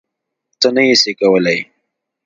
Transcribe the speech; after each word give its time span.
ته 0.59 0.67
یی 0.69 0.71
نه 0.75 0.83
سی 1.01 1.11
کولای 1.19 1.59